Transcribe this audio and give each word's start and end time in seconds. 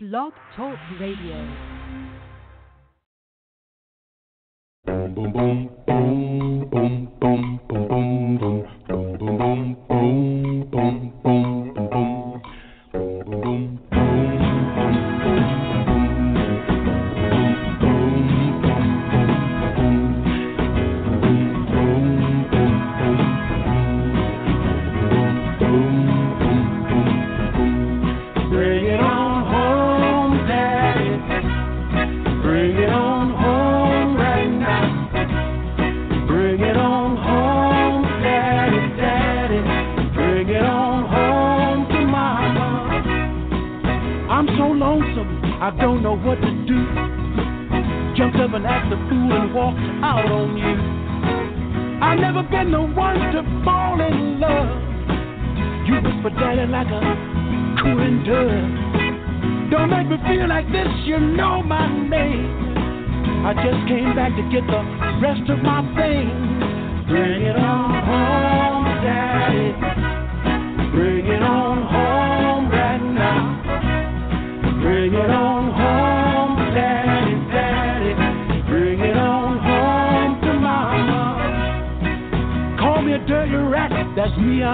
Blog 0.00 0.32
Talk 0.54 0.78
Radio. 1.00 1.34
Boom 4.86 5.12
boom 5.12 5.32
boom 5.32 5.68
boom 5.86 6.70
boom 6.70 6.87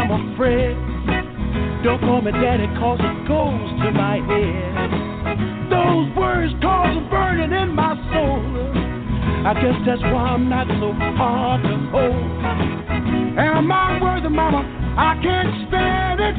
I'm 0.04 0.34
afraid. 0.34 0.76
Don't 1.82 2.00
call 2.00 2.20
me 2.20 2.30
daddy, 2.32 2.66
cause 2.76 3.00
it 3.00 3.28
goes 3.28 3.68
to 3.80 3.90
my 3.90 4.20
head. 4.20 5.72
Those 5.72 6.12
words 6.14 6.52
cause 6.60 6.92
a 6.92 7.08
burning 7.08 7.52
in 7.56 7.74
my 7.74 7.96
soul. 8.12 8.44
I 9.48 9.54
guess 9.54 9.80
that's 9.86 10.02
why 10.12 10.36
I'm 10.36 10.50
not 10.50 10.68
so 10.68 10.92
hard 11.16 11.62
to 11.62 11.76
hold. 11.88 13.38
Am 13.38 13.72
I 13.72 13.98
worthy, 14.02 14.28
mama? 14.28 14.60
I 14.96 15.16
can't 15.22 15.68
stand 15.68 16.20
it. 16.20 16.36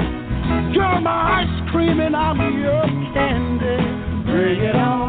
You're 0.75 1.01
my 1.01 1.41
ice 1.41 1.71
cream 1.71 1.99
and 2.01 2.15
I'm 2.15 2.37
your 2.61 2.85
candy. 3.13 4.29
Bring 4.29 4.61
it 4.61 4.75
on 4.75 5.04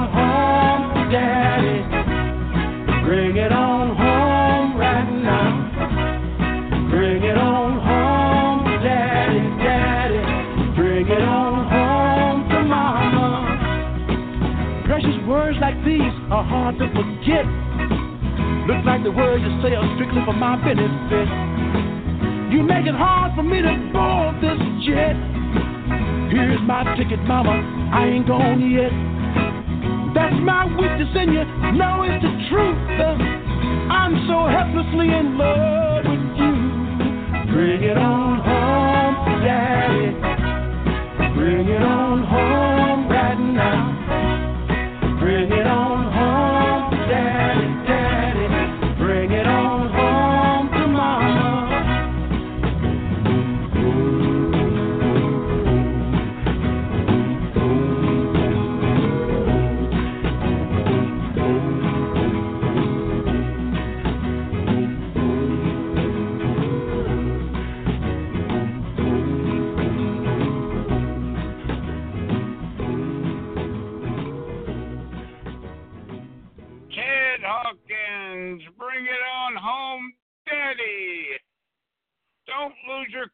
hard 16.67 16.78
to 16.83 16.89
forget. 16.98 17.47
Look 18.67 18.83
like 18.83 19.05
the 19.05 19.14
words 19.14 19.39
you 19.39 19.55
say 19.62 19.78
are 19.78 19.86
strictly 19.95 20.19
for 20.27 20.34
my 20.34 20.59
benefit. 20.59 21.28
You 22.50 22.66
make 22.66 22.91
it 22.91 22.94
hard 22.94 23.37
for 23.37 23.44
me 23.44 23.62
to 23.62 23.71
board 23.94 24.43
this 24.43 24.59
jet. 24.82 25.15
Here's 26.34 26.59
my 26.66 26.82
ticket, 26.99 27.22
mama. 27.22 27.55
I 27.94 28.19
ain't 28.19 28.26
gone 28.26 28.59
yet. 28.66 28.91
That's 30.10 30.34
my 30.43 30.66
weakness, 30.66 31.15
and 31.15 31.31
you 31.38 31.47
know 31.78 32.03
it's 32.03 32.26
the 32.26 32.34
truth. 32.50 32.82
I'm 33.87 34.26
so 34.26 34.50
helplessly 34.50 35.06
in 35.15 35.38
love 35.38 36.03
with 36.03 36.26
you. 36.34 36.55
Bring 37.55 37.82
it 37.84 37.97
on 37.97 38.43
home, 38.43 39.15
daddy. 39.47 40.10
Bring 41.38 41.69
it 41.69 41.82
on 41.82 42.25
home 42.25 42.66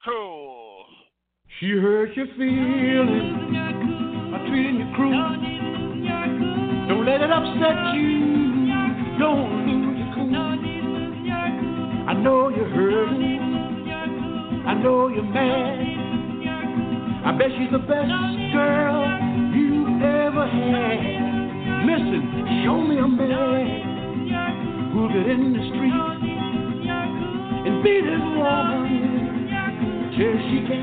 cool. 0.05 0.85
She 1.61 1.71
hurt 1.71 2.17
your 2.17 2.27
feelings 2.27 3.39
by 4.33 4.39
treating 4.49 4.79
you 4.81 4.89
cruel. 4.97 5.37
Don't 6.89 7.07
let 7.07 7.21
it 7.21 7.31
upset 7.31 7.95
you. 7.95 8.67
Don't 9.19 9.67
lose 9.67 9.99
your 9.99 10.15
cool. 10.15 10.35
I 12.09 12.15
know 12.15 12.49
you're 12.49 12.69
hurting. 12.69 13.41
I 14.67 14.75
know 14.75 15.09
you're 15.09 15.23
mad. 15.23 15.79
I 17.25 17.33
bet 17.39 17.49
she's 17.57 17.71
the 17.71 17.79
best 17.79 18.11
girl 18.53 19.07
you 19.55 19.87
ever 20.03 20.47
had. 20.47 21.23
Listen, 21.87 22.23
show 22.65 22.81
me 22.81 22.99
a 22.99 23.07
man 23.07 24.91
who'll 24.93 25.09
get 25.09 25.31
in 25.31 25.53
the 25.53 25.63
street 25.71 25.93
and 27.67 27.83
beat 27.85 28.05
his 28.05 28.21
woman 28.21 29.02
till 30.17 30.37
she 30.49 30.61
see. 30.69 30.83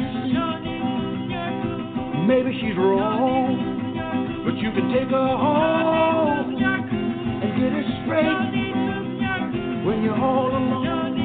Maybe 2.25 2.53
she's 2.61 2.77
wrong, 2.77 4.43
but 4.45 4.55
you 4.57 4.71
can 4.71 4.89
take 4.93 5.09
her 5.09 5.37
home 5.37 6.55
and 6.57 7.51
get 7.57 7.73
it 7.73 7.85
straight 8.05 9.85
when 9.85 10.03
you're 10.03 10.17
all 10.17 10.49
alone. 10.49 11.17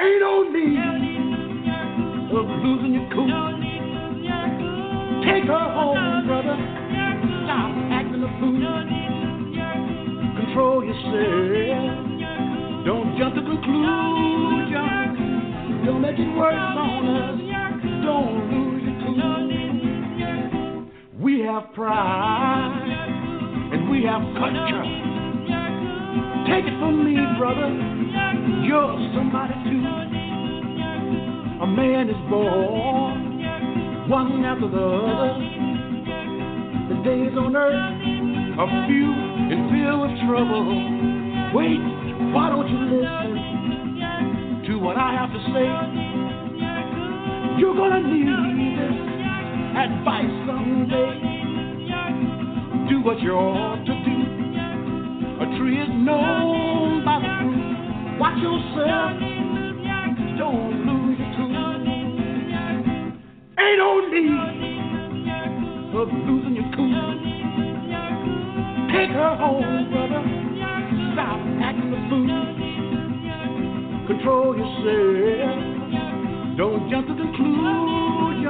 Ain't 0.00 0.20
no 0.20 0.42
need 0.50 0.78
of 2.34 2.46
losing 2.62 2.94
your 2.94 3.08
cool. 3.14 3.26
Take 5.24 5.44
her 5.44 5.66
home, 5.74 6.26
brother. 6.26 6.56
Stop 7.44 7.72
acting 7.90 8.22
a 8.22 8.30
fool. 8.38 8.62
Control 10.36 10.84
yourself. 10.84 12.06
Don't 12.86 13.18
jump 13.18 13.34
to 13.34 13.42
conclusions. 13.42 14.97
Don't 15.88 16.02
make 16.02 16.18
it 16.18 16.28
worse 16.36 16.52
on 16.52 17.08
us. 17.16 17.40
Don't 18.04 18.50
lose 18.52 18.84
your 18.84 18.92
cool. 19.08 20.84
We 21.18 21.40
have 21.40 21.72
pride 21.72 22.92
and 23.72 23.88
we 23.88 24.04
have 24.04 24.20
culture. 24.36 24.84
Take 26.44 26.68
it 26.68 26.76
from 26.76 27.08
me, 27.08 27.16
brother. 27.40 27.72
You're 28.68 29.00
somebody 29.16 29.56
too. 29.64 29.80
A 31.64 31.66
man 31.66 32.10
is 32.10 32.20
born, 32.28 33.40
one 34.10 34.44
after 34.44 34.68
the 34.68 34.76
other. 34.76 35.40
The 36.92 37.00
days 37.00 37.32
on 37.32 37.56
earth 37.56 38.60
are 38.60 38.68
few 38.86 39.08
and 39.08 39.72
filled 39.72 40.04
with 40.04 40.20
trouble. 40.28 40.68
Wait, 41.56 41.80
why 42.36 42.50
don't 42.50 42.68
you 42.68 42.76
listen 42.92 43.37
to 44.68 44.78
what 44.78 44.96
I 44.98 45.14
have 45.14 45.32
to 45.32 45.40
say? 45.48 45.64
You're 47.58 47.74
gonna 47.74 48.04
need 48.04 48.28
this 48.76 48.92
advice 49.72 50.28
someday. 50.44 51.24
Do 52.90 53.00
what 53.00 53.18
you 53.20 53.32
ought 53.32 53.80
to 53.86 53.94
do. 54.04 54.16
A 55.40 55.46
tree 55.56 55.80
is 55.80 55.88
known 55.88 57.02
by 57.02 57.16
the 57.16 57.30
fruit. 57.40 58.20
Watch 58.20 58.36
yourself. 58.44 59.16
Don't 60.36 60.84
lose 60.84 61.16
your 61.16 61.32
cool. 61.32 61.56
Ain't 63.56 63.78
no 63.80 64.04
need 64.12 64.52
of 65.96 66.12
losing 66.28 66.54
your 66.60 66.68
cool. 66.76 67.08
Take 68.92 69.16
her 69.16 69.32
home, 69.34 69.88
brother. 69.88 70.22
Stop 71.14 71.40
acting 71.64 71.90
the 71.90 72.00
fool. 72.10 72.67
Control 74.08 74.56
yourself. 74.56 75.52
Don't 76.56 76.88
jump 76.88 77.06
to 77.08 77.14
conclusion. 77.14 78.48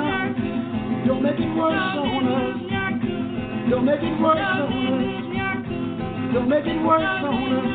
Don't 1.04 1.20
make 1.20 1.34
it 1.34 1.50
worse 1.58 1.74
on 1.74 2.28
us. 2.30 2.54
Don't 3.68 3.84
make 3.84 4.00
it 4.00 4.20
worse 4.22 4.38
on 4.38 4.70
us. 4.70 6.32
Don't 6.32 6.48
make 6.48 6.64
it 6.64 6.80
worse 6.86 7.02
on 7.02 7.52
us. 7.58 7.66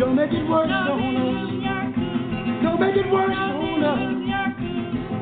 Don't 0.00 0.16
make 0.16 0.32
it 0.32 0.48
worse 0.50 0.68
on 0.68 1.16
us. 1.16 1.48
Don't 2.64 2.80
make 2.80 2.96
it 2.96 3.08
worse 3.12 3.36
on 3.38 3.84
us. 3.84 4.00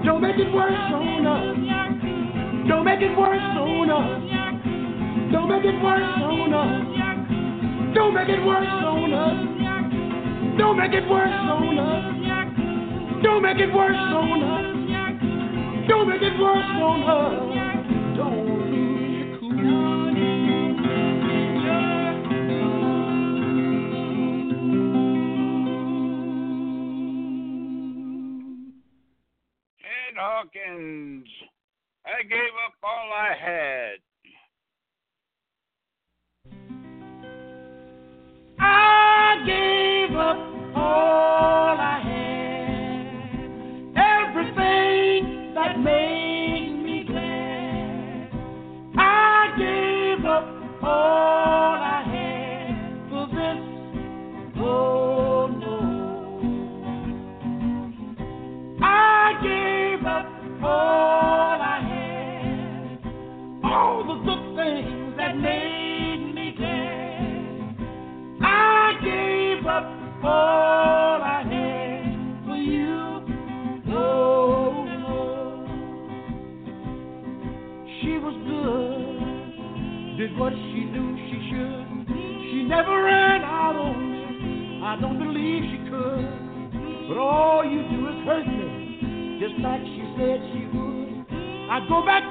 Don't 0.06 0.20
make 0.22 0.38
it 0.38 0.50
worse 0.54 0.72
on 0.72 1.26
us. 1.26 1.56
Don't 2.66 2.84
make 2.84 3.00
it 3.02 3.12
worse 3.18 3.42
on 3.60 3.90
us. 3.90 4.22
Don't 5.32 5.48
make 5.48 5.64
it 5.66 5.82
worse 5.84 6.02
on 6.02 6.54
us. 6.54 7.94
Don't 7.94 8.14
make 8.14 8.28
it 8.30 8.40
worse 8.46 8.66
on 8.66 9.12
us. 9.12 9.56
Don't 10.58 10.76
make 10.79 10.93
it 10.93 11.08
worse 11.08 11.29
on 11.29 11.79
us. 11.79 13.23
Don't 13.23 13.43
make 13.43 13.58
it 13.58 13.73
worse 13.75 13.97
on 13.97 14.43
us. 14.43 15.88
Don't 15.88 16.08
make 16.08 16.23
it 16.23 16.38
worse 16.41 16.64
on 16.64 17.03
us. 17.05 18.17
Don't 18.17 18.47
lose 18.70 19.29
your 19.31 19.38
cool. 19.38 19.56
Hawkins, 30.19 31.29
I 32.06 32.23
gave 32.23 32.55
up 32.67 32.75
all 32.82 33.12
I 33.12 33.35
had. 33.38 34.06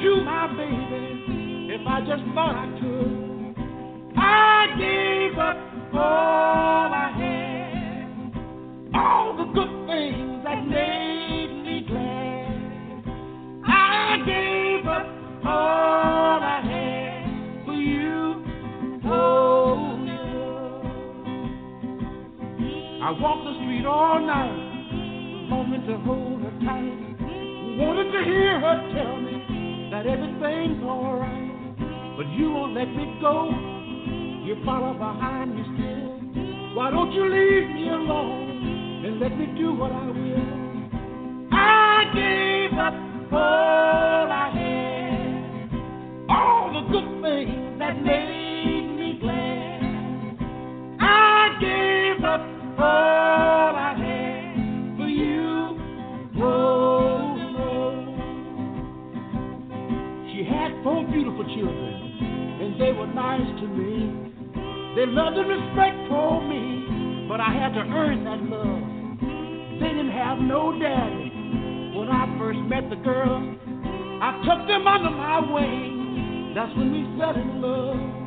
you, 0.05 0.23
my 0.23 0.47
baby. 0.57 0.74
Wing. 75.41 76.53
That's 76.55 76.75
when 76.77 76.91
we 76.91 77.19
fell 77.19 77.35
in 77.35 77.61
love. 77.61 78.24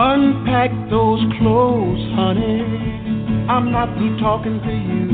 Unpack 0.00 0.70
those 0.90 1.18
clothes, 1.40 1.98
honey. 2.14 2.62
I'm 3.50 3.72
not 3.72 3.98
through 3.98 4.16
talking 4.20 4.60
to 4.60 4.70
you. 4.70 5.08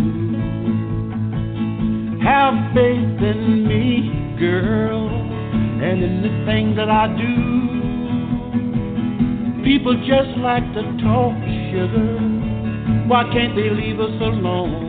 Have 2.23 2.53
faith 2.75 3.23
in 3.23 3.67
me, 3.67 4.37
girl, 4.39 5.09
and 5.09 6.03
in 6.03 6.21
the 6.21 6.45
things 6.45 6.77
that 6.77 6.91
I 6.91 7.07
do. 7.17 7.65
People 9.65 9.95
just 10.07 10.37
like 10.45 10.75
to 10.75 10.83
talk 11.01 11.33
sugar. 11.73 12.21
Why 13.09 13.25
can't 13.33 13.57
they 13.57 13.71
leave 13.71 13.99
us 13.99 14.21
alone? 14.21 14.85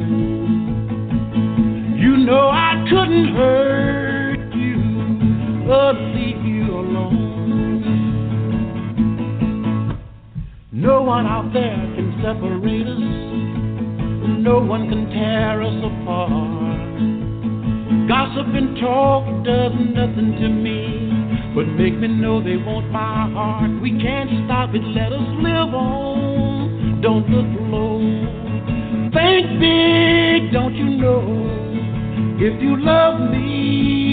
You 1.97 2.17
know 2.17 2.49
I 2.49 2.85
couldn't 2.89 3.33
hurt 3.33 4.53
you 4.55 5.63
one 11.15 11.27
out 11.27 11.53
there 11.53 11.79
can 11.95 12.11
separate 12.19 12.87
us. 12.91 12.99
No 14.43 14.59
one 14.59 14.89
can 14.89 15.09
tear 15.11 15.63
us 15.63 15.79
apart. 15.79 16.99
Gossip 18.09 18.47
and 18.51 18.75
talk 18.75 19.23
does 19.45 19.71
nothing 19.95 20.35
to 20.41 20.49
me, 20.49 21.55
but 21.55 21.67
make 21.79 21.95
me 21.95 22.09
know 22.09 22.43
they 22.43 22.57
want 22.57 22.91
my 22.91 23.31
heart. 23.31 23.71
We 23.81 23.91
can't 23.91 24.29
stop 24.43 24.75
it, 24.75 24.83
let 24.91 25.13
us 25.13 25.27
live 25.39 25.73
on. 25.73 26.99
Don't 27.01 27.29
look 27.29 27.47
low. 27.71 28.03
Think 29.15 29.59
big, 29.63 30.51
don't 30.51 30.75
you 30.75 30.99
know? 30.99 31.23
If 32.43 32.61
you 32.61 32.75
love 32.75 33.31
me, 33.31 34.04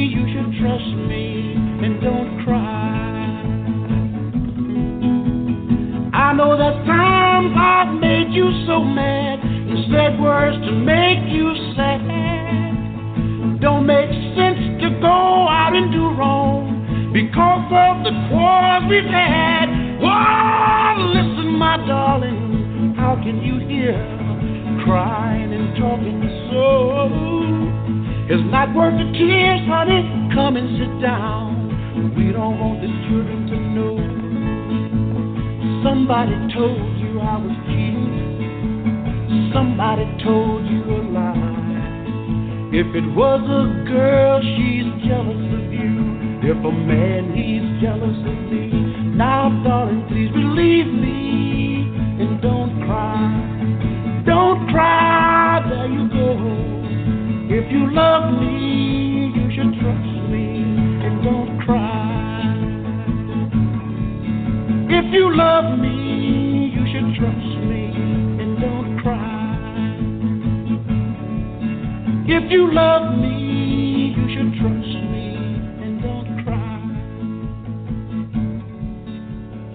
you 72.53 72.71
love 72.71 73.15
me, 73.17 74.15
you 74.15 74.29
should 74.29 74.53
trust 74.61 74.87
me 75.11 75.37
and 75.83 76.03
don't 76.03 76.45
cry. 76.45 76.81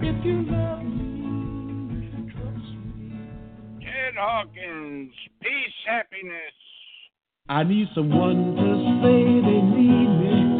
If 0.00 0.24
you 0.24 0.42
love 0.48 0.84
me, 0.84 1.90
you 1.90 2.00
should 2.08 2.30
trust 2.30 2.70
me. 2.96 3.10
Ted 3.80 4.14
Hawkins, 4.16 5.12
peace, 5.42 5.78
happiness. 5.88 6.54
I 7.48 7.64
need 7.64 7.88
someone 7.96 8.54
to 8.54 8.68
say 9.02 9.24
they 9.42 9.60
need 9.60 10.10
me. 10.20 10.57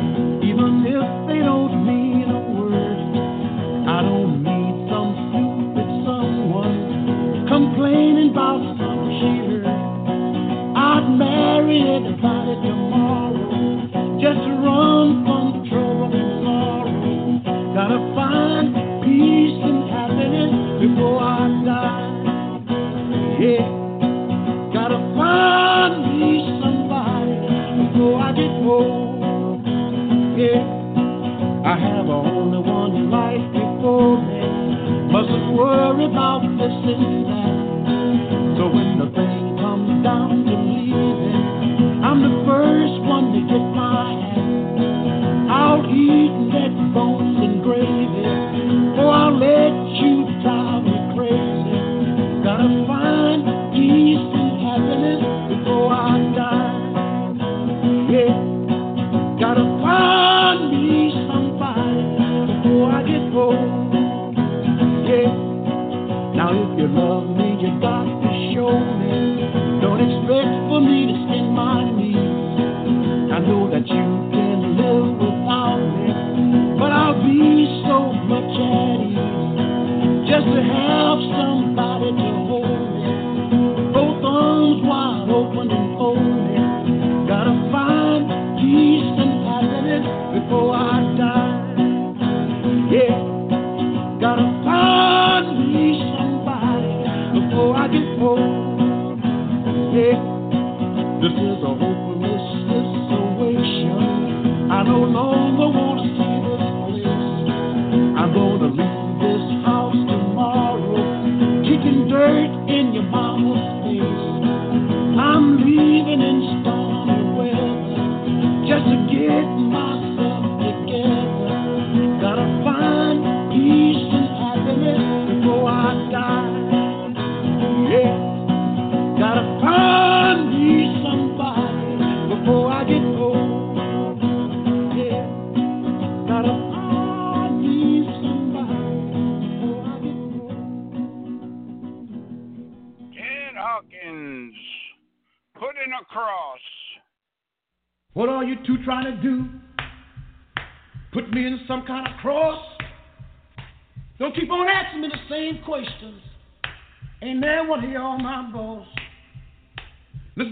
worry 35.58 36.04
about 36.06 36.42
the 36.42 36.68
system. 36.86 37.38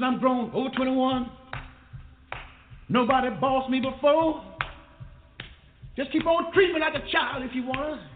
I'm 0.07 0.21
grown, 0.21 0.53
over 0.55 0.71
21. 0.71 1.29
Nobody 2.89 3.29
bossed 3.41 3.69
me 3.69 3.81
before. 3.81 4.41
Just 5.97 6.13
keep 6.13 6.25
on 6.27 6.53
treating 6.53 6.75
me 6.75 6.81
like 6.81 6.95
a 6.95 7.11
child 7.11 7.43
if 7.43 7.53
you 7.55 7.67
wanna. 7.67 8.09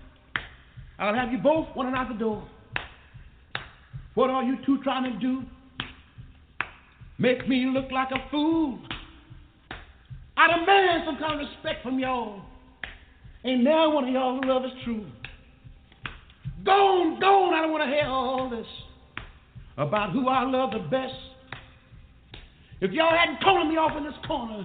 I'll 1.00 1.14
have 1.14 1.32
you 1.32 1.38
both 1.38 1.66
running 1.76 1.94
out 1.94 2.08
the 2.08 2.14
door. 2.14 2.46
What 4.14 4.30
are 4.30 4.44
you 4.44 4.58
two 4.64 4.80
trying 4.84 5.12
to 5.12 5.18
do? 5.18 5.42
Make 7.18 7.48
me 7.48 7.66
look 7.66 7.90
like 7.90 8.10
a 8.12 8.30
fool. 8.30 8.78
I 10.36 10.58
demand 10.58 11.02
some 11.06 11.16
kind 11.16 11.40
of 11.40 11.48
respect 11.48 11.82
from 11.82 11.98
y'all. 11.98 12.40
Ain't 13.44 13.64
now 13.64 13.92
one 13.92 14.04
of 14.04 14.10
y'all 14.10 14.40
love 14.44 14.64
is 14.64 14.70
true. 14.84 15.06
Gone, 16.64 17.18
gone, 17.18 17.54
I 17.54 17.62
don't 17.62 17.72
wanna 17.72 17.86
hear 17.86 18.04
all 18.04 18.48
this 18.48 18.66
about 19.76 20.12
who 20.12 20.28
I 20.28 20.44
love 20.44 20.70
the 20.70 20.88
best. 20.88 21.29
If 22.80 22.92
y'all 22.92 23.14
hadn't 23.14 23.42
cornered 23.42 23.68
me 23.68 23.76
off 23.76 23.96
in 23.96 24.04
this 24.04 24.14
corner, 24.26 24.64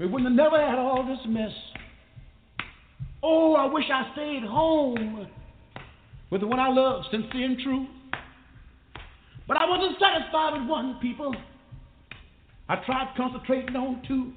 we 0.00 0.06
wouldn't 0.06 0.30
have 0.30 0.36
never 0.36 0.58
had 0.58 0.78
all 0.78 1.06
this 1.06 1.20
mess. 1.26 1.52
Oh, 3.22 3.54
I 3.54 3.66
wish 3.66 3.84
I 3.92 4.10
stayed 4.12 4.42
home 4.42 5.28
with 6.30 6.40
the 6.40 6.46
one 6.46 6.58
I 6.58 6.70
love, 6.70 7.04
sincere 7.10 7.44
and 7.44 7.58
true. 7.58 7.86
But 9.46 9.58
I 9.58 9.68
wasn't 9.68 9.98
satisfied 10.00 10.58
with 10.58 10.68
one 10.68 10.98
people. 11.02 11.34
I 12.68 12.76
tried 12.86 13.12
concentrating 13.18 13.76
on 13.76 14.02
two. 14.08 14.32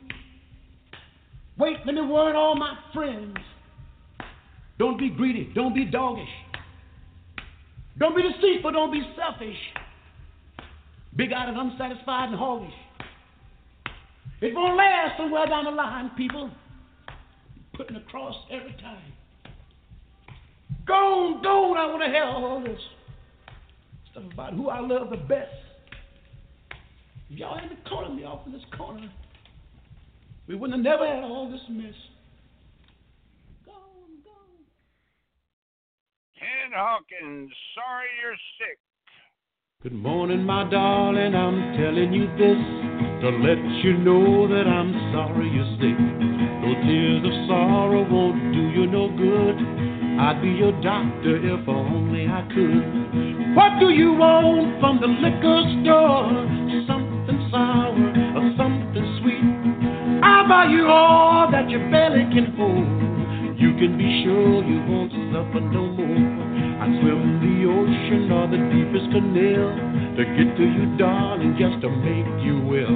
Wait, 1.57 1.77
let 1.85 1.95
me 1.95 2.01
warn 2.01 2.35
all 2.35 2.55
my 2.55 2.77
friends. 2.93 3.37
Don't 4.77 4.99
be 4.99 5.09
greedy. 5.09 5.51
Don't 5.55 5.73
be 5.73 5.85
doggish. 5.85 6.27
Don't 7.97 8.13
be 8.13 8.23
deceitful. 8.23 8.71
Don't 8.71 8.91
be 8.91 9.01
selfish. 9.15 9.55
Big 11.15 11.31
eyed 11.31 11.49
and 11.49 11.57
unsatisfied 11.57 12.29
and 12.29 12.37
hawkish. 12.37 12.73
It 14.41 14.53
won't 14.53 14.77
last 14.77 15.17
somewhere 15.17 15.47
down 15.47 15.65
the 15.65 15.71
line, 15.71 16.11
people. 16.17 16.51
Putting 17.73 17.95
a 17.95 18.01
cross 18.01 18.35
every 18.51 18.75
time. 18.81 19.13
Go 20.85 20.93
on, 20.93 21.41
go 21.41 21.71
on, 21.71 21.77
I 21.77 21.85
want 21.87 22.03
to 22.03 22.09
hear 22.09 22.23
all 22.23 22.61
this 22.63 22.79
stuff 24.11 24.23
about 24.33 24.53
who 24.53 24.69
I 24.69 24.79
love 24.79 25.09
the 25.09 25.17
best. 25.17 25.51
If 27.29 27.39
y'all 27.39 27.57
hadn't 27.57 27.83
corner 27.89 28.13
me 28.13 28.23
off 28.23 28.45
in 28.45 28.51
this 28.51 28.61
corner. 28.77 29.09
We 30.47 30.55
wouldn't 30.55 30.77
have 30.77 30.83
never 30.83 31.07
had 31.07 31.23
all 31.23 31.49
this 31.49 31.61
mess. 31.69 31.95
Go 33.65 33.71
on, 33.71 34.21
go. 34.23 34.31
Ted 36.37 36.71
Hawkins, 36.75 37.51
sorry 37.73 38.07
you're 38.21 38.37
sick. 38.59 38.77
Good 39.83 39.93
morning, 39.93 40.43
my 40.43 40.67
darling. 40.67 41.35
I'm 41.35 41.77
telling 41.77 42.11
you 42.11 42.25
this 42.39 42.57
to 43.21 43.29
let 43.29 43.59
you 43.83 43.97
know 43.99 44.47
that 44.47 44.65
I'm 44.65 44.91
sorry 45.13 45.47
you're 45.47 45.77
sick. 45.77 45.93
Those 46.63 46.81
tears 46.87 47.21
of 47.21 47.47
sorrow 47.47 48.01
won't 48.09 48.51
do 48.51 48.61
you 48.73 48.87
no 48.87 49.09
good. 49.13 49.57
I'd 50.19 50.41
be 50.41 50.49
your 50.57 50.71
doctor 50.81 51.37
if 51.37 51.69
only 51.69 52.25
I 52.25 52.41
could. 52.49 53.53
What 53.55 53.79
do 53.79 53.89
you 53.93 54.13
want 54.13 54.79
from 54.79 55.01
the 55.01 55.07
liquor 55.07 55.61
store? 55.83 56.33
Something 56.87 57.47
sour 57.51 57.93
or 58.41 58.57
something 58.57 59.05
sweet. 59.21 60.23
I'll 60.25 60.47
buy 60.49 60.65
you 60.65 60.87
all 60.87 61.51
that 61.51 61.69
your 61.69 61.91
belly 61.91 62.25
can 62.33 62.55
hold. 62.57 63.04
You 63.75 63.89
can 63.89 63.97
be 63.97 64.23
sure 64.23 64.63
you 64.63 64.79
won't 64.87 65.11
suffer 65.35 65.59
no 65.59 65.83
more. 65.91 66.23
I'd 66.79 66.95
swim 67.03 67.43
the 67.43 67.67
ocean 67.67 68.31
or 68.31 68.47
the 68.47 68.55
deepest 68.71 69.11
canal 69.11 69.67
to 70.15 70.23
get 70.23 70.47
to 70.55 70.63
you, 70.63 70.95
darling, 70.95 71.59
just 71.59 71.83
to 71.83 71.91
make 71.91 72.23
you 72.39 72.63
well. 72.63 72.95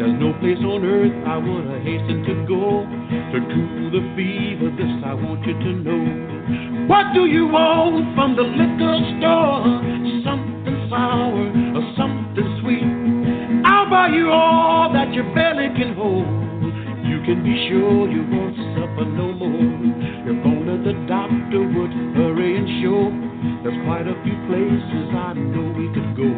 There's 0.00 0.16
no 0.16 0.32
place 0.40 0.56
on 0.64 0.80
earth 0.80 1.12
I 1.28 1.36
would 1.36 1.68
have 1.68 1.84
hastened 1.84 2.24
to 2.24 2.40
go 2.48 2.88
to 2.88 3.36
cool 3.52 3.92
the 3.92 4.00
fever. 4.16 4.72
This 4.72 4.96
I 5.04 5.12
want 5.12 5.44
you 5.44 5.60
to 5.60 5.70
know. 5.84 6.88
What 6.88 7.12
do 7.12 7.28
you 7.28 7.44
want 7.44 8.16
from 8.16 8.32
the 8.32 8.48
liquor 8.48 8.96
store? 9.20 9.60
Something 10.24 10.88
sour 10.88 11.52
or 11.52 11.84
something 12.00 12.48
sweet. 12.64 12.88
I'll 13.68 13.92
buy 13.92 14.08
you 14.08 14.32
all 14.32 14.88
that 14.88 15.12
your 15.12 15.28
belly 15.36 15.68
can 15.76 15.92
hold. 15.92 16.43
Can 17.24 17.40
be 17.40 17.56
sure 17.72 18.04
you 18.04 18.20
won't 18.28 18.52
suffer 18.76 19.08
no 19.08 19.32
more. 19.32 19.64
If 20.28 20.44
only 20.44 20.76
the 20.84 20.92
doctor 21.08 21.64
would 21.64 21.92
hurry 22.12 22.60
and 22.60 22.68
show. 22.84 23.08
There's 23.64 23.80
quite 23.88 24.04
a 24.04 24.12
few 24.20 24.36
places 24.44 25.08
I 25.08 25.32
know 25.32 25.72
we 25.72 25.88
could 25.96 26.12
go. 26.20 26.28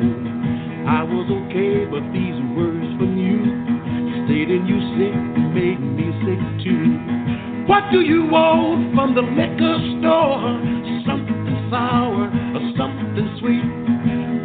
I 0.87 1.03
was 1.03 1.27
okay, 1.27 1.91
but 1.91 2.07
these 2.15 2.39
words 2.55 2.87
from 3.03 3.19
you 3.19 3.67
stating 4.31 4.63
you 4.71 4.79
sick 4.95 5.19
made 5.51 5.83
me 5.83 6.07
sick 6.23 6.39
too. 6.63 7.67
What 7.67 7.91
do 7.91 8.03
you 8.03 8.27
want 8.31 8.95
from 8.95 9.15
the 9.19 9.23
liquor 9.27 9.79
store? 9.99 10.55
Something 11.03 11.67
sour 11.67 12.31
or 12.31 12.63
something 12.79 13.27
sweet. 13.43 13.67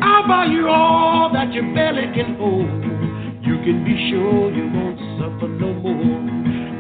I'll 0.02 0.28
buy 0.28 0.46
you 0.46 0.68
all 0.70 1.30
that 1.34 1.54
your 1.54 1.70
belly 1.76 2.10
can 2.18 2.34
hold. 2.42 3.00
You 3.42 3.58
can 3.66 3.84
be 3.84 3.96
sure 4.10 4.54
you 4.54 4.70
won't 4.70 5.00
suffer 5.18 5.48
no 5.48 5.74
more. 5.74 6.22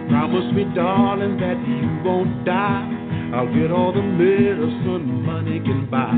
Promise 0.09 0.53
me, 0.53 0.65
darling, 0.75 1.37
that 1.37 1.57
you 1.67 2.01
won't 2.05 2.45
die. 2.45 2.87
I'll 3.33 3.51
get 3.53 3.71
all 3.71 3.93
the 3.93 4.01
medicine 4.01 5.25
money 5.25 5.59
can 5.59 5.89
buy. 5.89 6.13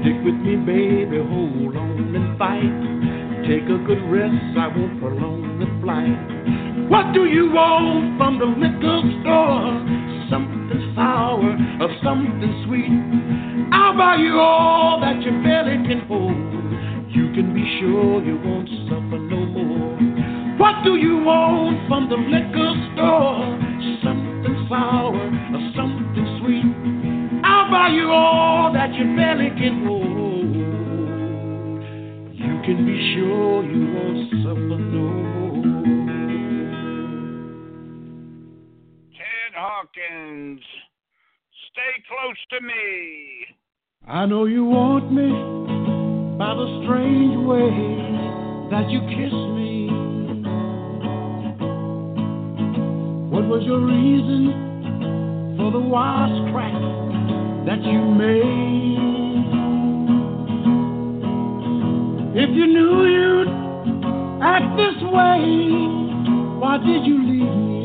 Stick 0.00 0.16
with 0.24 0.38
me, 0.40 0.56
baby, 0.56 1.18
hold 1.18 1.76
on 1.76 2.14
and 2.14 2.38
fight. 2.38 3.44
Take 3.44 3.64
a 3.64 3.78
good 3.84 4.02
rest, 4.10 4.56
I 4.56 4.68
won't 4.68 5.00
prolong 5.00 5.58
the 5.58 5.66
flight. 5.82 6.88
What 6.88 7.12
do 7.12 7.26
you 7.26 7.50
want 7.50 8.16
from 8.16 8.38
the 8.38 8.46
liquor 8.46 9.02
store? 9.20 9.84
Something 10.30 10.94
sour 10.94 11.42
or 11.82 11.90
something 12.02 12.64
sweet. 12.64 12.94
I'll 13.72 13.96
buy 13.96 14.16
you 14.16 14.38
all 14.38 15.00
that 15.00 15.20
your 15.22 15.42
belly 15.42 15.76
can 15.84 16.06
hold. 16.06 16.32
You 17.10 17.32
can 17.34 17.52
be 17.52 17.64
sure 17.80 18.22
you 18.22 18.38
won't 18.44 18.68
suffer 18.88 19.18
no 19.18 19.44
more. 19.44 19.57
What 20.58 20.82
do 20.82 20.96
you 20.96 21.18
want 21.18 21.86
from 21.86 22.08
the 22.08 22.16
liquor 22.16 22.74
store? 22.92 23.58
Something 24.02 24.66
sour 24.68 25.14
or 25.14 25.62
something 25.78 26.26
sweet. 26.42 26.66
I'll 27.44 27.70
buy 27.70 27.88
you 27.94 28.10
all 28.10 28.72
that 28.72 28.92
your 28.92 29.06
belly 29.16 29.50
can 29.50 29.86
hold. 29.86 30.54
You 32.34 32.60
can 32.66 32.84
be 32.84 33.14
sure 33.14 33.62
you 33.64 33.86
won't 33.94 34.30
suffer 34.42 34.78
no 34.82 35.06
more. 35.30 35.62
Ted 39.14 39.54
Hawkins, 39.54 40.60
stay 41.70 42.02
close 42.08 42.40
to 42.50 42.60
me. 42.66 43.56
I 44.08 44.26
know 44.26 44.46
you 44.46 44.64
want 44.64 45.12
me 45.12 45.30
by 46.36 46.54
the 46.54 46.66
strange 46.82 47.46
way 47.46 47.70
that 48.72 48.90
you 48.90 49.00
kiss 49.02 49.32
me. 49.32 49.57
Was 53.48 53.62
your 53.64 53.80
reason 53.80 55.56
for 55.56 55.72
the 55.72 55.78
wisecrack 55.78 56.76
that 57.64 57.82
you 57.82 58.04
made? 58.12 58.98
If 62.36 62.50
you 62.54 62.66
knew 62.66 63.06
you'd 63.06 63.48
act 64.42 64.76
this 64.76 65.02
way, 65.02 65.40
why 66.60 66.76
did 66.76 67.06
you 67.06 67.24
leave 67.24 67.56
me 67.56 67.77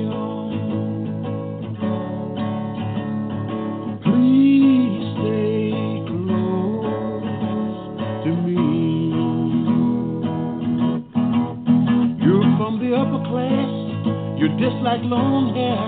you 14.44 14.50
dislike 14.58 15.00
long 15.04 15.56
hair. 15.56 15.80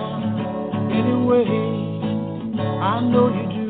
Anyway, 0.95 1.43
I 2.79 3.01
know 3.01 3.27
you 3.27 3.43
do. 3.51 3.67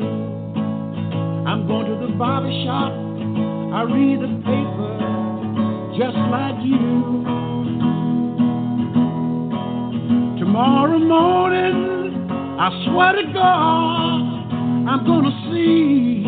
I'm 1.42 1.66
going 1.66 1.86
to 1.86 2.06
the 2.06 2.12
barber 2.14 2.54
shop, 2.62 2.92
I 3.74 3.82
read 3.82 4.22
the 4.22 4.30
paper 4.46 4.94
just 5.98 6.14
like 6.30 6.62
you. 6.62 7.26
Tomorrow 10.38 11.00
morning, 11.00 12.30
I 12.60 12.70
swear 12.86 13.12
to 13.14 13.32
God, 13.32 14.20
I'm 14.86 15.04
gonna 15.04 15.34
see 15.50 16.22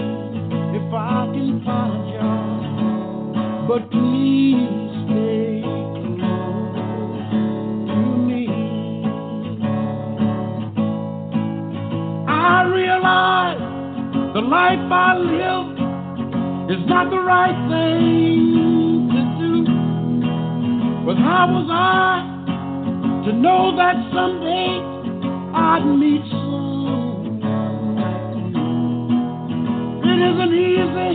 if 0.75 0.93
I 0.93 1.31
can 1.31 1.63
find 1.65 1.95
a 1.95 2.11
job. 2.19 3.69
But 3.69 3.89
please 3.93 4.88
life 14.89 14.93
I 14.93 15.19
live 15.19 15.69
is 16.71 16.87
not 16.87 17.11
the 17.11 17.19
right 17.19 17.57
thing 17.69 19.09
to 19.13 19.21
do. 19.39 19.65
But 21.07 21.17
how 21.17 21.49
was 21.53 21.69
I 21.71 22.23
to 23.27 23.33
know 23.33 23.77
that 23.77 23.97
someday 24.13 24.81
I'd 25.55 25.85
meet 25.85 26.23
someone 26.31 27.41
like 27.97 28.35
you? 28.55 28.69
It 30.09 30.19
isn't 30.29 30.55
easy. 30.55 31.15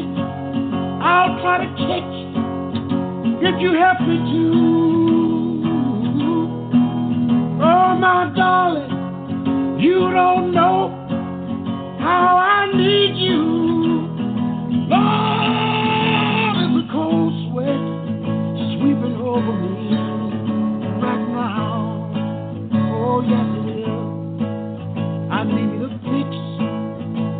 I'll 1.01 1.33
try 1.41 1.57
to 1.65 1.69
catch 1.77 2.13
if 3.41 3.55
you 3.61 3.73
help 3.73 3.99
me 4.01 4.17
to. 4.31 4.43
Oh, 7.65 7.95
my 7.97 8.31
darling, 8.35 9.79
you 9.79 9.99
don't 10.11 10.51
know 10.53 10.89
how 11.99 12.37
I 12.37 12.71
need 12.75 13.15
you. 13.15 13.42
Over 19.33 19.53
me 19.53 19.89
right 21.01 21.25
now. 21.33 22.05
Oh, 22.93 23.21
yes. 23.25 23.49
I 25.33 25.43
need 25.43 25.81
a 25.81 25.89
fix. 26.05 26.29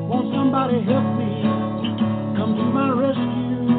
Won't 0.09 0.33
somebody 0.33 0.81
help 0.89 1.05
me? 1.21 1.45
Come 2.35 2.57
to 2.57 2.63
my 2.73 2.89
rescue. 2.97 3.77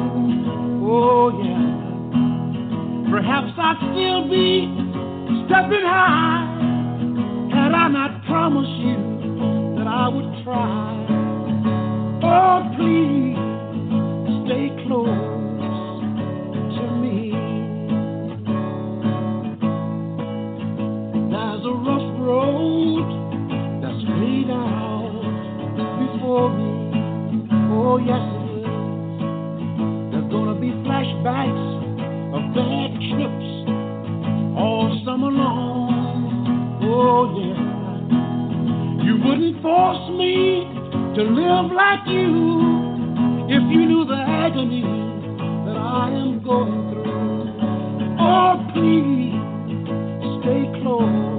Oh, 0.87 1.27
yeah. 1.43 3.11
Perhaps 3.11 3.51
I'd 3.57 3.79
still 3.91 4.29
be 4.29 4.71
stepping 5.47 5.83
high 5.83 6.55
had 7.51 7.73
I 7.73 7.89
not 7.89 8.23
promised 8.27 8.79
you 8.79 9.75
that 9.77 9.87
I 9.87 10.07
would 10.07 10.43
try. 10.45 11.03
Oh, 12.23 12.63
please 12.77 13.44
Oh, 27.95 27.99
yes. 27.99 28.19
There's 30.11 30.29
gonna 30.29 30.59
be 30.59 30.67
flashbacks 30.83 31.65
of 32.35 32.41
bad 32.53 32.91
trips 33.07 33.49
all 34.59 35.01
summer 35.05 35.31
long. 35.31 36.81
Oh, 36.83 37.39
yeah. 37.39 39.05
You 39.05 39.15
wouldn't 39.23 39.61
force 39.61 40.09
me 40.11 40.67
to 41.15 41.23
live 41.23 41.71
like 41.71 42.05
you 42.07 43.47
if 43.47 43.63
you 43.71 43.85
knew 43.85 44.03
the 44.03 44.19
agony 44.19 44.83
that 45.63 45.77
I 45.77 46.09
am 46.11 46.43
going 46.43 46.91
through. 46.91 47.47
Oh, 48.19 48.59
please 48.73 49.39
stay 50.43 50.67
close. 50.83 51.34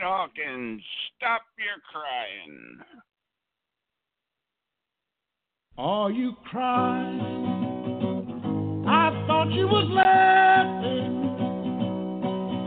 Hawkins, 0.00 0.82
stop 1.16 1.42
your 1.58 1.80
crying. 1.90 2.78
Are 5.78 6.10
you 6.10 6.34
crying? 6.50 7.42
I 8.86 9.24
thought 9.26 9.50
you 9.52 9.66
was 9.66 9.88
laughing. 9.90 11.22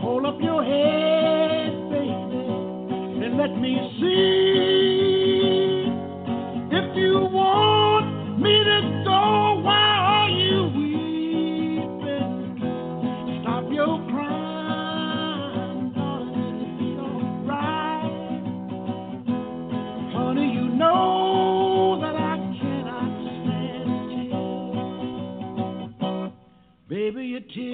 Hold 0.02 0.26
up 0.26 0.40
your 0.40 0.62
head, 0.62 1.90
baby, 1.90 3.24
and 3.24 3.36
let 3.38 3.56
me 3.58 3.76
see. 4.00 5.05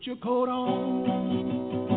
Put 0.00 0.06
your 0.06 0.16
coat 0.16 0.48
on. 0.48 1.89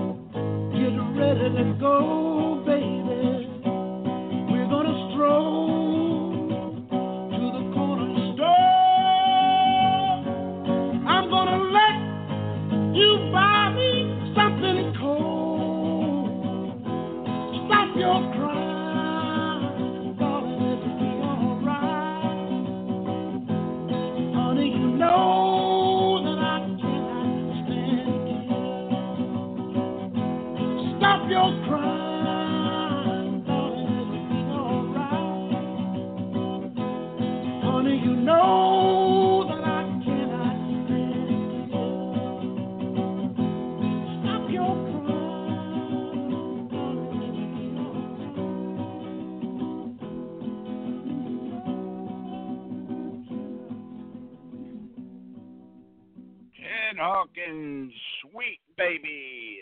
Hawkins, 56.98 57.94
Sweet 58.22 58.60
Baby. 58.78 59.60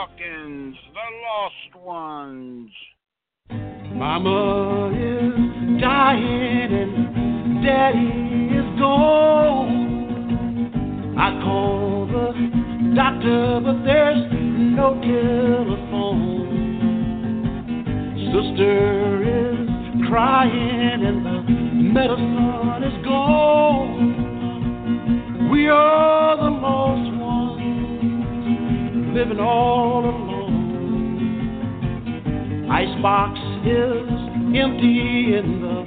Hawkins, 0.00 0.76
The 0.94 1.08
Lost 1.26 1.72
Ones. 1.84 2.70
Mama 3.50 4.92
is 4.94 5.34
dying 5.80 6.70
and 6.70 7.64
daddy 7.64 8.54
is 8.54 8.68
gone. 8.78 9.74
I 11.18 11.28
call 11.42 12.06
the 12.06 12.32
doctor, 12.94 13.60
but 13.64 13.82
there's 13.84 14.22
no 14.30 14.94
telephone. 15.02 16.46
Sister 18.32 19.22
is 19.26 19.68
crying 20.08 21.02
and 21.06 21.26
the 21.26 21.42
medicine 21.92 22.82
is 22.84 22.98
gone. 23.04 24.28
We 25.50 25.68
are 25.68 26.27
living 29.18 29.40
all 29.40 30.04
alone. 30.04 30.68
Icebox 32.70 33.36
is 33.66 34.06
empty 34.54 35.34
and 35.34 35.60
the 35.60 35.84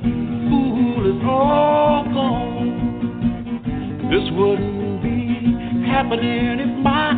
fool 0.49 1.01
is 1.15 1.23
all 1.23 2.03
gone. 2.13 2.71
This 4.11 4.29
wouldn't 4.35 5.01
be 5.01 5.17
happening 5.87 6.59
if 6.59 6.73
my 6.83 7.13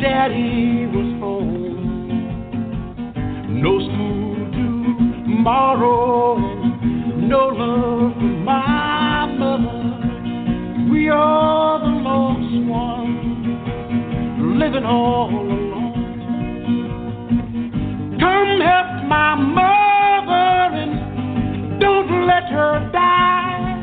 daddy 0.00 0.86
was 0.94 1.10
home. 1.18 1.74
No 3.60 3.80
school 3.80 4.36
tomorrow 5.26 6.38
no 7.18 7.48
love 7.48 8.12
from 8.14 8.44
my 8.44 9.26
mother. 9.26 10.92
We 10.92 11.08
are 11.08 11.57
living 14.58 14.84
all 14.84 15.30
alone. 15.30 15.94
Come 18.18 18.60
help 18.60 19.04
my 19.06 19.34
mother 19.36 20.76
and 20.76 21.80
don't 21.80 22.26
let 22.26 22.44
her 22.50 22.90
die. 22.92 23.76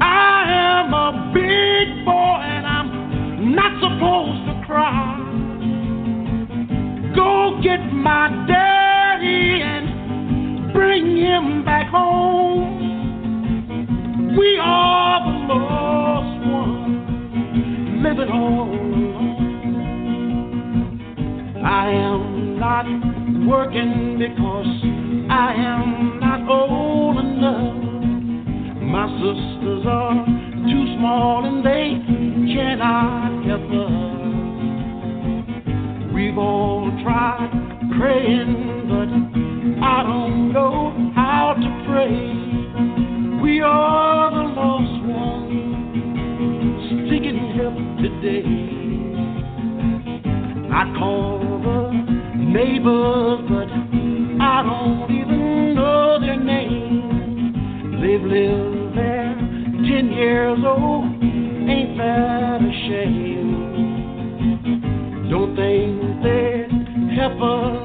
I 0.00 0.44
am 0.46 0.94
a 0.94 1.32
big 1.34 2.04
boy 2.04 2.38
and 2.54 2.64
I'm 2.64 3.54
not 3.56 3.72
supposed 3.82 4.46
to 4.46 4.54
cry. 4.64 5.16
Go 7.16 7.60
get 7.60 7.80
my 7.92 8.28
daddy 8.46 8.67
working 23.48 24.18
because 24.18 24.66
I 25.30 25.54
am 25.56 26.20
not 26.20 26.46
old 26.50 27.16
enough. 27.16 27.76
My 28.82 29.08
sisters 29.16 29.86
are 29.86 30.26
too 30.68 30.96
small 30.98 31.46
and 31.46 31.64
they 31.64 31.98
cannot 32.54 33.46
help 33.46 33.72
us. 33.72 34.08
We've 36.12 36.36
all 36.36 36.90
tried 37.02 37.50
praying, 37.98 38.84
but 38.86 39.08
I 39.82 40.02
don't 40.02 40.52
know 40.52 41.10
how 41.14 41.54
to 41.54 41.68
pray. 41.88 43.40
We 43.42 43.62
are 43.62 44.30
the 44.30 44.42
lost 44.60 45.04
ones, 45.06 46.82
seeking 47.08 47.38
help 47.56 47.78
today. 47.96 48.44
I 50.70 50.84
call 50.98 51.47
neighbors, 52.48 53.40
but 53.48 53.68
I 54.42 54.62
don't 54.62 55.10
even 55.10 55.74
know 55.74 56.18
their 56.20 56.38
name. 56.40 58.00
They've 58.00 58.22
lived 58.22 58.96
there 58.96 59.34
ten 59.88 60.10
years 60.12 60.58
old, 60.64 61.04
ain't 61.04 61.96
that 61.98 62.60
a 62.62 62.72
shame? 62.88 63.48
Don't 65.30 65.54
think 65.54 66.22
they'd 66.22 66.70
help 67.18 67.40
us, 67.42 67.77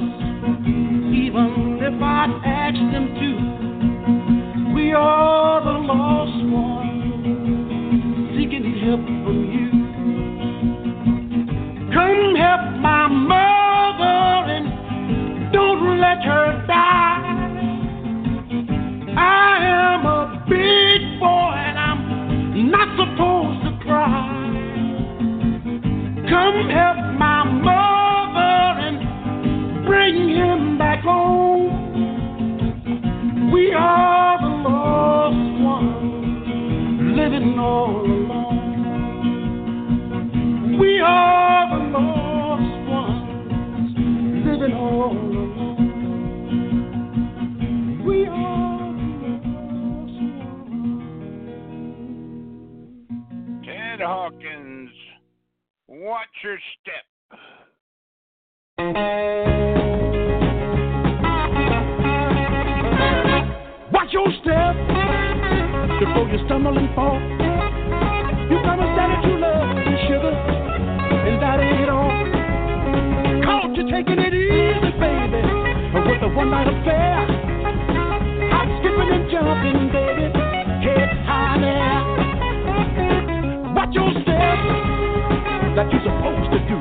Hawkins, 54.84 54.92
watch 55.88 56.28
your 56.44 56.58
step. 56.82 57.06
Watch 63.92 64.12
your 64.12 64.28
step 64.42 64.76
before 66.00 66.28
you 66.30 66.46
stumble 66.46 66.78
and 66.78 66.96
fall. 66.96 67.20
You 68.50 68.60
promised 68.64 68.96
daddy 68.98 69.22
true 69.24 69.40
love 69.40 69.78
and 69.78 69.98
sugar, 70.08 70.34
and 70.34 71.42
that 71.42 71.60
ain't 71.60 71.90
all. 71.90 72.12
Caught 73.44 73.78
you 73.78 73.84
taking 73.90 74.20
it 74.20 74.34
easy, 74.34 74.92
baby, 75.00 75.42
with 76.10 76.24
a 76.24 76.28
one 76.36 76.52
night 76.52 76.68
affair. 76.68 77.26
Hop, 78.52 78.68
skipping 78.80 79.12
and 79.12 79.32
jumping, 79.32 79.93
your 83.94 84.12
step 84.12 84.60
like 85.78 85.92
you're 85.94 86.02
supposed 86.02 86.50
to 86.52 86.60
do. 86.66 86.78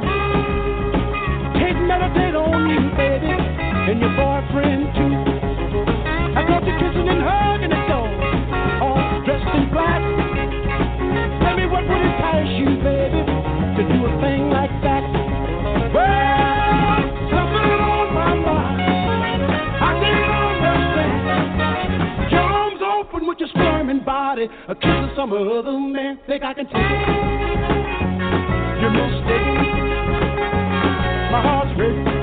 Take 1.61 1.77
meditate 1.85 2.35
on 2.35 2.69
you, 2.71 2.81
baby, 2.97 3.33
and 3.33 4.01
your 4.01 4.15
boyfriend 4.17 4.95
too. 4.97 5.32
Squirming 24.43 24.49
body, 24.49 24.49
a 24.69 24.75
kiss 24.75 25.11
of 25.11 25.17
some 25.17 25.33
other 25.33 25.79
man. 25.79 26.19
Think 26.27 26.43
I 26.43 26.55
can 26.55 26.67
take 26.67 26.75
it? 26.75 26.81
You're 28.81 28.91
mistaken. 28.91 29.57
My 31.31 31.41
heart's 31.43 31.79
racing. 31.79 32.22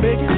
I 0.00 0.37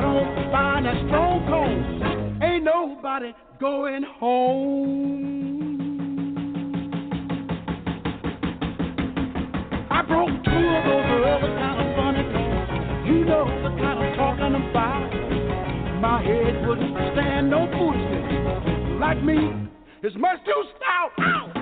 don't 0.00 0.50
find 0.52 0.86
that 0.86 0.96
strong 1.06 1.46
comb, 1.48 2.42
ain't 2.42 2.64
nobody 2.64 3.32
going 3.60 4.02
home. 4.02 5.46
I 9.90 10.02
broke 10.02 10.28
two 10.44 10.50
of 10.50 10.84
those 10.84 11.08
other 11.24 11.52
kind 11.56 11.80
of 11.80 11.96
funny 11.96 12.22
combs. 12.32 13.08
You 13.08 13.24
know 13.24 13.44
the 13.62 13.70
kind 13.80 13.98
I'm 13.98 14.16
talking 14.16 14.54
about. 14.70 15.10
My 16.00 16.22
head 16.22 16.66
wouldn't 16.66 16.94
stand 17.14 17.50
no 17.50 17.66
foolishness. 17.72 19.00
Like 19.00 19.22
me, 19.22 19.68
it's 20.02 20.16
much 20.16 20.44
too 20.44 20.62
stout. 20.76 21.12
Ouch! 21.18 21.55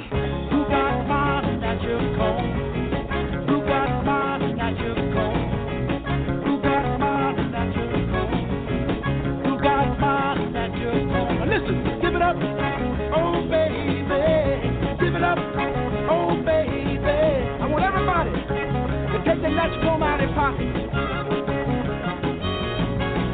Take 19.45 19.53
their 19.53 19.69
natural 19.69 19.81
comb 19.83 20.03
out 20.03 20.21
of 20.21 20.27
their 20.27 20.35
pocket 20.35 20.65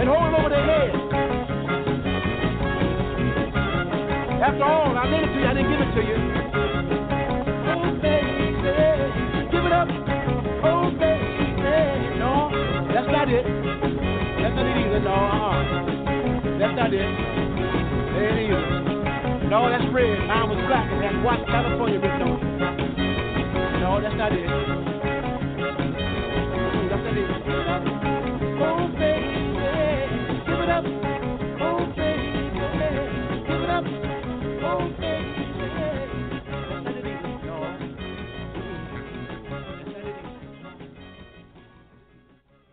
and 0.01 0.09
hold 0.09 0.27
it 0.27 0.35
over 0.35 0.49
their 0.51 0.65
head. 0.67 0.91
After 4.43 4.65
all, 4.65 4.97
I 4.97 5.07
lent 5.07 5.25
it 5.25 5.33
to 5.35 5.39
you, 5.39 5.47
I 5.47 5.55
didn't 5.55 5.71
give 5.71 5.81
it 5.81 5.95
to 5.95 6.03
you. 6.03 6.17
Oh 7.71 7.95
baby, 8.03 8.59
give 9.53 9.65
it 9.65 9.73
up, 9.73 9.89
oh 10.67 10.91
baby. 10.99 12.19
No, 12.19 12.51
that's 12.93 13.07
not 13.07 13.29
it. 13.29 13.47
That's 13.47 14.55
not 14.57 14.67
it 14.67 14.77
either. 14.83 15.01
No, 15.01 15.15
uh-uh. 15.15 16.59
That's 16.59 16.75
not 16.75 16.93
it. 16.93 17.07
No, 19.49 19.69
that's 19.69 19.85
red. 19.93 20.27
Mine 20.27 20.49
was 20.49 20.59
black 20.67 20.91
and 20.91 21.03
had 21.03 21.23
white 21.25 21.45
California 21.47 21.99
written. 21.99 22.19
No, 23.81 24.01
that's 24.01 24.17
not 24.17 24.33
it. 24.33 25.00
Oh, 30.83 31.93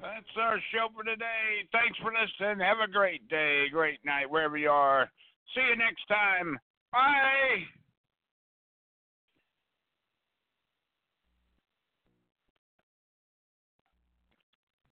That's 0.01 0.38
our 0.39 0.60
show 0.72 0.88
for 0.95 1.03
today. 1.03 1.68
Thanks 1.72 1.97
for 2.01 2.12
listening. 2.12 2.66
Have 2.66 2.78
a 2.84 2.91
great 2.91 3.28
day, 3.30 3.66
great 3.72 3.99
night, 4.05 4.30
wherever 4.30 4.58
you 4.58 4.70
are. 4.70 5.10
See 5.53 5.62
you 5.62 5.76
next 5.76 6.08
time. 6.08 6.58
Bye. 6.91 7.86